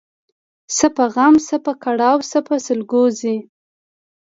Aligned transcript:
څه 0.75 0.87
په 0.95 1.05
غم، 1.13 1.35
څه 1.47 1.55
په 1.65 1.73
کړاو 1.83 2.17
څه 2.31 2.39
په 2.47 2.55
سلګو 2.65 3.03
ځي 3.19 3.35